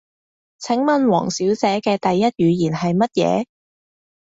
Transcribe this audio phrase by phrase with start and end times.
[0.57, 3.45] 請問王小姐嘅第一語言係乜嘢？